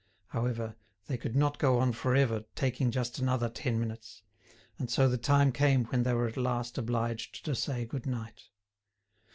[0.29, 4.23] However, they could not go on for ever taking just another ten minutes,
[4.79, 8.45] and so the time came when they were at last obliged to say good night.